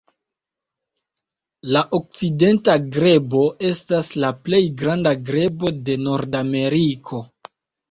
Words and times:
La 1.75 1.83
Okcidenta 1.97 2.77
grebo 2.97 3.43
estas 3.73 4.11
la 4.25 4.33
plej 4.49 4.63
granda 4.81 5.15
grebo 5.31 5.75
de 5.93 6.01
Nordameriko. 6.09 7.25